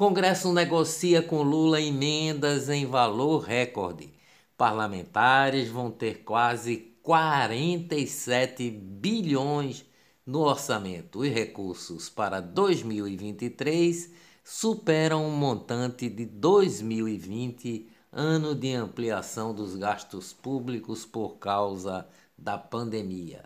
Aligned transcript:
Congresso 0.00 0.50
negocia 0.50 1.20
com 1.20 1.42
Lula 1.42 1.78
emendas 1.78 2.70
em 2.70 2.86
valor 2.86 3.40
recorde. 3.42 4.10
Parlamentares 4.56 5.68
vão 5.68 5.90
ter 5.90 6.24
quase 6.24 6.96
47 7.02 8.70
bilhões 8.70 9.84
no 10.24 10.38
orçamento. 10.38 11.18
Os 11.18 11.28
recursos 11.28 12.08
para 12.08 12.40
2023 12.40 14.10
superam 14.42 15.28
o 15.28 15.32
montante 15.32 16.08
de 16.08 16.24
2020, 16.24 17.86
ano 18.10 18.54
de 18.54 18.72
ampliação 18.72 19.54
dos 19.54 19.76
gastos 19.76 20.32
públicos 20.32 21.04
por 21.04 21.36
causa 21.36 22.08
da 22.38 22.56
pandemia. 22.56 23.44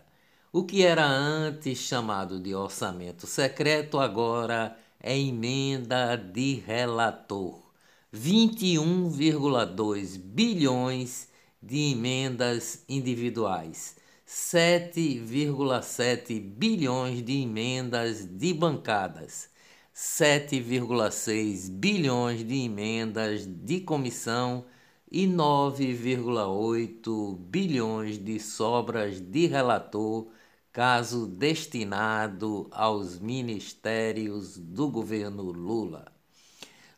O 0.53 0.63
que 0.63 0.85
era 0.85 1.05
antes 1.05 1.79
chamado 1.79 2.39
de 2.39 2.55
orçamento 2.55 3.27
secreto 3.27 3.99
agora 3.99 4.77
é 5.05 5.15
emenda 5.15 6.15
de 6.15 6.55
relator. 6.65 7.63
21,2 8.11 10.17
bilhões 10.17 11.29
de 11.61 11.91
emendas 11.91 12.83
individuais, 12.89 13.97
7,7 14.27 16.39
bilhões 16.39 17.23
de 17.23 17.43
emendas 17.43 18.25
de 18.25 18.51
bancadas, 18.51 19.47
7,6 19.93 21.69
bilhões 21.69 22.43
de 22.43 22.63
emendas 22.63 23.45
de 23.45 23.81
comissão. 23.81 24.65
E 25.11 25.27
9,8 25.27 27.37
bilhões 27.37 28.17
de 28.17 28.39
sobras 28.39 29.21
de 29.21 29.45
relator 29.45 30.31
caso 30.75 31.25
destinado 31.25 32.67
aos 32.69 33.17
ministérios 33.17 34.57
do 34.57 34.89
governo 34.89 35.43
Lula. 35.43 36.11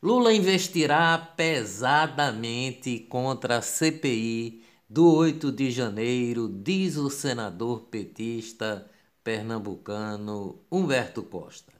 Lula 0.01 0.33
investirá 0.33 1.15
pesadamente 1.37 2.97
contra 3.01 3.59
a 3.59 3.61
CPI 3.61 4.63
do 4.89 5.13
8 5.13 5.51
de 5.51 5.69
janeiro, 5.69 6.49
diz 6.49 6.97
o 6.97 7.07
senador 7.07 7.81
petista 7.81 8.89
pernambucano 9.23 10.57
Humberto 10.71 11.21
Costa. 11.21 11.73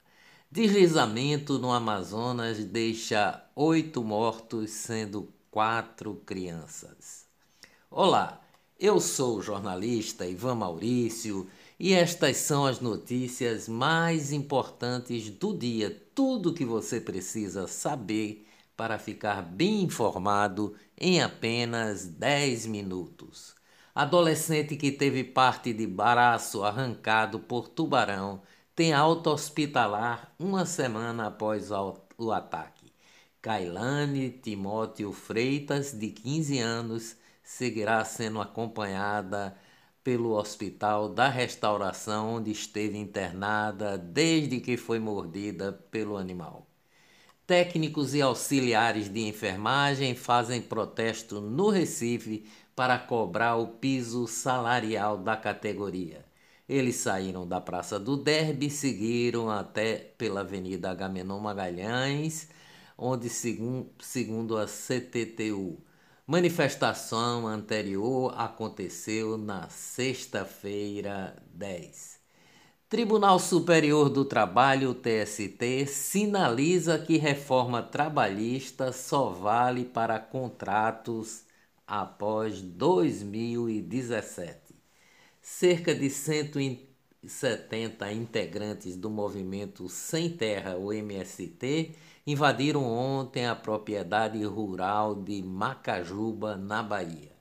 Deslizamento 0.52 1.58
no 1.58 1.72
Amazonas 1.72 2.64
deixa 2.64 3.44
oito 3.56 4.04
mortos, 4.04 4.70
sendo 4.70 5.34
quatro 5.50 6.22
crianças. 6.28 7.26
Olá, 7.90 8.40
eu 8.80 9.00
sou 9.00 9.40
o 9.40 9.42
jornalista 9.42 10.28
Ivan 10.28 10.54
Maurício 10.54 11.50
e 11.80 11.94
estas 11.94 12.38
são 12.38 12.66
as 12.66 12.80
notícias 12.80 13.68
mais 13.68 14.32
importantes 14.32 15.30
do 15.30 15.56
dia, 15.56 15.96
tudo 16.16 16.54
que 16.54 16.66
você 16.66 17.00
precisa 17.00 17.68
saber 17.68 18.48
para 18.76 18.98
ficar 18.98 19.42
bem 19.42 19.84
informado 19.84 20.76
em 21.00 21.22
apenas 21.22 22.06
10 22.06 22.66
minutos. 22.68 23.56
Adolescente 23.94 24.76
que 24.76 24.92
teve 24.92 25.24
parte 25.24 25.74
de 25.74 25.88
braço 25.88 26.64
arrancado 26.64 27.40
por 27.40 27.68
tubarão 27.68 28.42
tem 28.76 28.94
alta 28.94 29.32
hospitalar 29.32 30.34
uma 30.40 30.66
semana 30.66 31.28
após 31.28 31.70
o 31.72 32.32
ataque. 32.32 32.92
Kailane 33.42 34.30
Timóteo 34.30 35.12
Freitas, 35.12 35.94
de 35.94 36.10
15 36.10 36.60
anos, 36.60 37.16
seguirá 37.44 38.04
sendo 38.04 38.42
acompanhada 38.42 39.58
pelo 40.08 40.38
Hospital 40.38 41.10
da 41.10 41.28
Restauração, 41.28 42.36
onde 42.36 42.50
esteve 42.50 42.98
internada 42.98 43.98
desde 43.98 44.62
que 44.62 44.78
foi 44.78 45.00
mordida 45.00 45.74
pelo 45.92 46.16
animal. 46.16 46.66
Técnicos 47.46 48.16
e 48.16 48.22
auxiliares 48.22 49.12
de 49.12 49.28
enfermagem 49.28 50.16
fazem 50.16 50.62
protesto 50.62 51.42
no 51.42 51.68
Recife 51.68 52.48
para 52.74 52.98
cobrar 52.98 53.58
o 53.58 53.68
piso 53.68 54.26
salarial 54.28 55.18
da 55.18 55.36
categoria. 55.36 56.24
Eles 56.70 56.96
saíram 56.96 57.46
da 57.46 57.60
Praça 57.60 58.00
do 58.00 58.16
Derby 58.16 58.68
e 58.68 58.72
seguiram 58.72 59.50
até 59.50 59.98
pela 60.18 60.40
Avenida 60.40 60.90
Agamenon 60.90 61.42
Magalhães, 61.42 62.48
onde, 62.98 63.28
segundo, 63.30 64.58
a 64.58 64.68
CTTU, 64.68 65.78
Manifestação 66.30 67.48
anterior 67.48 68.34
aconteceu 68.38 69.38
na 69.38 69.70
sexta-feira 69.70 71.42
10. 71.54 72.20
Tribunal 72.90 73.40
Superior 73.40 74.10
do 74.10 74.26
Trabalho, 74.26 74.94
TST, 74.94 75.86
sinaliza 75.88 77.00
que 77.00 77.16
reforma 77.16 77.82
trabalhista 77.82 78.92
só 78.92 79.30
vale 79.30 79.86
para 79.86 80.20
contratos 80.20 81.46
após 81.88 82.62
2017. 82.62 84.76
Cerca 85.42 85.96
de 85.96 86.10
170 87.24 88.12
integrantes 88.14 88.96
do 88.96 89.10
movimento 89.10 89.90
Sem 89.90 90.30
Terra, 90.30 90.78
o 90.78 90.94
MST, 90.94 91.96
invadiram 92.26 92.84
ontem 92.84 93.48
a 93.48 93.56
propriedade 93.56 94.44
rural 94.44 95.16
de 95.16 95.42
Macajuba, 95.42 96.56
na 96.56 96.84
Bahia. 96.84 97.32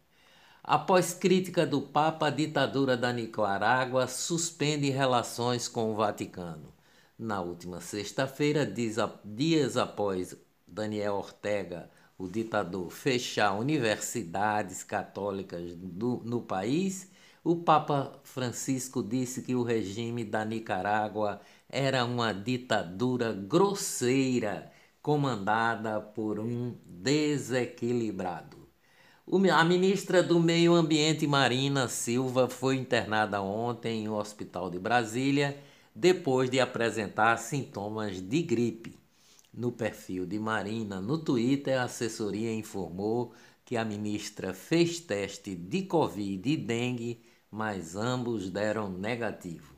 Após 0.62 1.14
crítica 1.14 1.64
do 1.64 1.80
Papa, 1.80 2.26
a 2.26 2.30
ditadura 2.30 2.96
da 2.96 3.12
Nicarágua 3.12 4.08
suspende 4.08 4.90
relações 4.90 5.68
com 5.68 5.92
o 5.92 5.94
Vaticano. 5.94 6.72
Na 7.18 7.40
última 7.40 7.80
sexta-feira, 7.80 8.66
dias 9.24 9.76
após 9.76 10.36
Daniel 10.66 11.14
Ortega, 11.14 11.88
o 12.18 12.26
ditador, 12.26 12.90
fechar 12.90 13.52
universidades 13.52 14.82
católicas 14.82 15.74
do, 15.76 16.22
no 16.24 16.40
país, 16.42 17.10
o 17.46 17.54
Papa 17.54 18.20
Francisco 18.24 19.00
disse 19.00 19.40
que 19.40 19.54
o 19.54 19.62
regime 19.62 20.24
da 20.24 20.44
Nicarágua 20.44 21.40
era 21.68 22.04
uma 22.04 22.32
ditadura 22.32 23.32
grosseira 23.32 24.72
comandada 25.00 26.00
por 26.00 26.40
um 26.40 26.74
desequilibrado. 26.84 28.56
A 29.54 29.64
ministra 29.64 30.24
do 30.24 30.40
Meio 30.40 30.74
Ambiente, 30.74 31.24
Marina 31.24 31.86
Silva, 31.86 32.48
foi 32.48 32.74
internada 32.74 33.40
ontem 33.40 34.02
em 34.02 34.08
um 34.08 34.14
hospital 34.14 34.68
de 34.68 34.80
Brasília 34.80 35.56
depois 35.94 36.50
de 36.50 36.58
apresentar 36.58 37.36
sintomas 37.36 38.20
de 38.20 38.42
gripe. 38.42 38.98
No 39.54 39.70
perfil 39.70 40.26
de 40.26 40.40
Marina 40.40 41.00
no 41.00 41.16
Twitter, 41.16 41.78
a 41.78 41.84
assessoria 41.84 42.52
informou 42.52 43.32
que 43.64 43.76
a 43.76 43.84
ministra 43.84 44.52
fez 44.52 44.98
teste 44.98 45.54
de 45.54 45.82
Covid 45.82 46.50
e 46.50 46.56
dengue, 46.56 47.20
mas 47.56 47.96
ambos 47.96 48.50
deram 48.50 48.90
negativo. 48.90 49.74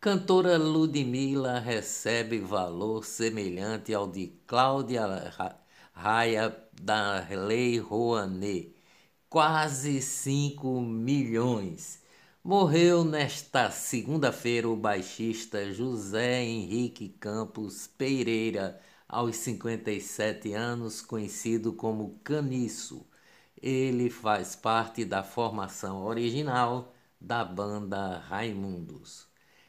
Cantora 0.00 0.56
Ludmilla 0.56 1.58
recebe 1.58 2.38
valor 2.38 3.04
semelhante 3.04 3.92
ao 3.92 4.10
de 4.10 4.28
Cláudia 4.46 5.02
Raia 5.92 6.56
da 6.80 7.28
Lei 7.28 7.78
Rouanet, 7.78 8.74
quase 9.28 10.00
5 10.00 10.80
milhões. 10.80 12.02
Morreu 12.42 13.04
nesta 13.04 13.70
segunda-feira 13.70 14.66
o 14.66 14.74
baixista 14.74 15.70
José 15.74 16.42
Henrique 16.42 17.10
Campos 17.20 17.86
Pereira, 17.86 18.80
aos 19.06 19.36
57 19.36 20.54
anos, 20.54 21.02
conhecido 21.02 21.74
como 21.74 22.18
Caniço. 22.24 23.06
Ele 23.60 24.08
faz 24.08 24.56
parte 24.56 25.04
da 25.04 25.22
formação 25.22 26.02
original 26.06 26.94
da 27.20 27.44
banda 27.44 28.18
Raimundos. 28.18 29.28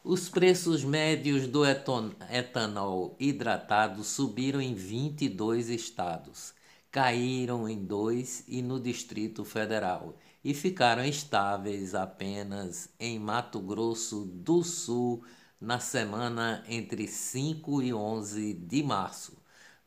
Os 0.02 0.29
preços 0.29 0.82
médios 0.85 1.46
do 1.46 1.62
etanol 1.67 3.14
hidratado 3.19 4.05
subiram 4.05 4.61
em 4.61 4.75
22 4.75 5.69
estados, 5.69 6.55
caíram 6.91 7.69
em 7.69 7.84
dois 7.84 8.44
e 8.49 8.62
no 8.62 8.81
Distrito 8.81 9.44
Federal 9.44 10.17
e 10.43 10.55
ficaram 10.55 11.05
estáveis 11.05 11.94
apenas 11.94 12.88
em 12.99 13.19
Mato 13.19 13.61
Grosso 13.61 14.25
do 14.25 14.62
Sul 14.62 15.23
na 15.61 15.79
semana 15.79 16.64
entre 16.69 17.06
5 17.06 17.82
e 17.82 17.93
11 17.93 18.55
de 18.55 18.82
março. 18.82 19.37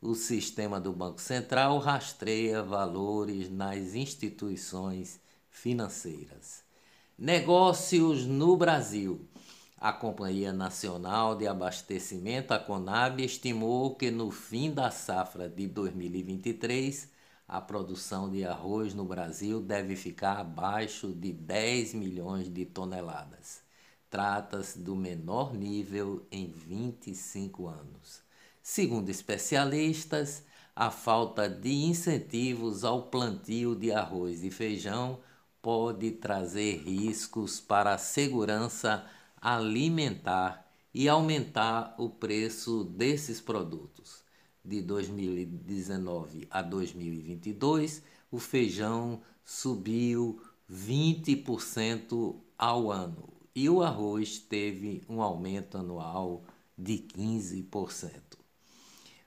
o 0.00 0.14
sistema 0.14 0.78
do 0.78 0.92
Banco 0.92 1.20
Central 1.20 1.78
rastreia 1.78 2.62
valores 2.62 3.50
nas 3.50 3.96
instituições 3.96 5.18
financeiras. 5.50 6.62
Negócios 7.18 8.24
no 8.24 8.56
Brasil. 8.56 9.28
A 9.76 9.92
Companhia 9.92 10.52
Nacional 10.52 11.34
de 11.34 11.48
Abastecimento, 11.48 12.54
a 12.54 12.60
Conab, 12.60 13.20
estimou 13.20 13.96
que 13.96 14.08
no 14.08 14.30
fim 14.30 14.70
da 14.70 14.92
safra 14.92 15.48
de 15.48 15.66
2023, 15.66 17.10
a 17.48 17.62
produção 17.62 18.30
de 18.30 18.44
arroz 18.44 18.92
no 18.92 19.06
Brasil 19.06 19.62
deve 19.62 19.96
ficar 19.96 20.38
abaixo 20.38 21.14
de 21.14 21.32
10 21.32 21.94
milhões 21.94 22.52
de 22.52 22.66
toneladas. 22.66 23.62
Trata-se 24.10 24.78
do 24.78 24.94
menor 24.94 25.54
nível 25.54 26.26
em 26.30 26.46
25 26.46 27.66
anos. 27.66 28.20
Segundo 28.62 29.08
especialistas, 29.08 30.44
a 30.76 30.90
falta 30.90 31.48
de 31.48 31.72
incentivos 31.72 32.84
ao 32.84 33.04
plantio 33.04 33.74
de 33.74 33.90
arroz 33.92 34.44
e 34.44 34.50
feijão 34.50 35.18
pode 35.62 36.10
trazer 36.12 36.82
riscos 36.82 37.58
para 37.60 37.94
a 37.94 37.98
segurança 37.98 39.06
alimentar 39.40 40.66
e 40.92 41.08
aumentar 41.08 41.94
o 41.98 42.10
preço 42.10 42.84
desses 42.84 43.40
produtos. 43.40 44.27
De 44.68 44.82
2019 44.82 46.46
a 46.50 46.60
2022, 46.60 48.02
o 48.30 48.38
feijão 48.38 49.22
subiu 49.42 50.42
20% 50.70 52.36
ao 52.58 52.92
ano 52.92 53.30
e 53.54 53.66
o 53.70 53.82
arroz 53.82 54.38
teve 54.38 55.02
um 55.08 55.22
aumento 55.22 55.78
anual 55.78 56.44
de 56.76 56.98
15%. 56.98 58.10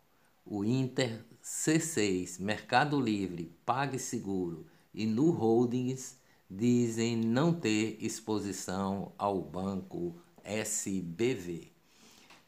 O 0.45 0.63
Inter, 0.63 1.23
C6, 1.43 2.39
Mercado 2.39 2.99
Livre, 2.99 3.55
PagSeguro 3.65 4.65
e 4.93 5.05
Nu 5.05 5.31
Holdings 5.31 6.17
dizem 6.49 7.15
não 7.15 7.53
ter 7.53 7.97
exposição 7.99 9.11
ao 9.17 9.41
banco 9.41 10.15
SBV. 10.43 11.71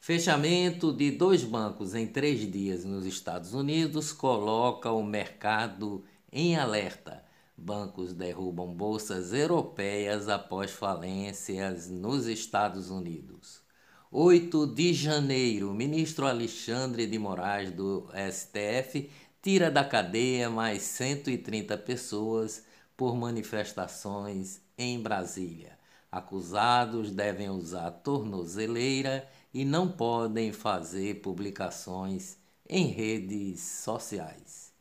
Fechamento 0.00 0.92
de 0.92 1.12
dois 1.12 1.44
bancos 1.44 1.94
em 1.94 2.08
três 2.08 2.40
dias 2.50 2.84
nos 2.84 3.06
Estados 3.06 3.54
Unidos 3.54 4.12
coloca 4.12 4.90
o 4.90 5.04
mercado 5.04 6.04
em 6.32 6.56
alerta. 6.56 7.24
Bancos 7.56 8.12
derrubam 8.12 8.74
bolsas 8.74 9.32
europeias 9.32 10.28
após 10.28 10.70
falências 10.70 11.88
nos 11.88 12.26
Estados 12.26 12.90
Unidos. 12.90 13.62
8 14.10 14.66
de 14.66 14.92
janeiro, 14.92 15.72
ministro 15.72 16.26
Alexandre 16.26 17.06
de 17.06 17.18
Moraes 17.18 17.70
do 17.70 18.08
STF 18.30 19.10
tira 19.40 19.70
da 19.70 19.84
cadeia 19.84 20.50
mais 20.50 20.82
130 20.82 21.78
pessoas 21.78 22.64
por 22.96 23.16
manifestações 23.16 24.60
em 24.76 25.00
Brasília. 25.00 25.78
Acusados 26.10 27.10
devem 27.10 27.48
usar 27.48 27.90
tornozeleira 27.90 29.26
e 29.52 29.64
não 29.64 29.90
podem 29.90 30.52
fazer 30.52 31.22
publicações 31.22 32.36
em 32.68 32.86
redes 32.86 33.60
sociais. 33.60 34.71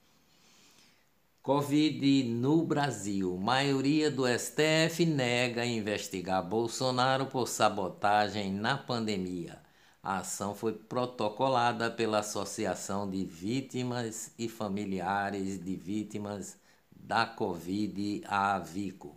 Covid 1.44 2.24
no 2.26 2.64
Brasil. 2.64 3.36
Maioria 3.36 4.12
do 4.12 4.28
STF 4.28 5.04
nega 5.08 5.66
investigar 5.66 6.48
Bolsonaro 6.48 7.26
por 7.26 7.48
sabotagem 7.48 8.54
na 8.54 8.78
pandemia. 8.78 9.60
A 10.04 10.20
ação 10.20 10.54
foi 10.54 10.74
protocolada 10.74 11.90
pela 11.90 12.20
Associação 12.20 13.10
de 13.10 13.26
Vítimas 13.26 14.32
e 14.38 14.48
Familiares 14.48 15.60
de 15.60 15.76
Vítimas 15.76 16.58
da 16.92 17.26
Covid, 17.26 18.22
a 18.28 18.58
AVICO. 18.58 19.16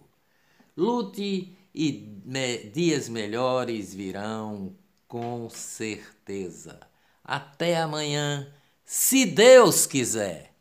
Lute 0.75 1.54
e 1.75 2.23
me 2.25 2.57
dias 2.71 3.07
melhores 3.07 3.93
virão, 3.93 4.75
com 5.07 5.50
certeza. 5.50 6.81
Até 7.23 7.76
amanhã, 7.76 8.50
se 8.83 9.26
Deus 9.26 9.87
quiser. 9.87 10.54